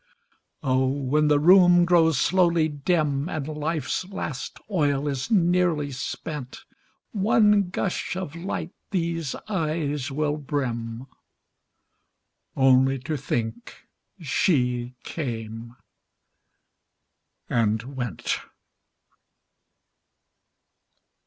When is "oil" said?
4.67-5.07